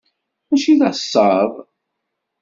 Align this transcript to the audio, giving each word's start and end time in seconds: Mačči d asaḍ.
Mačči 0.47 0.73
d 0.79 0.81
asaḍ. 0.89 1.51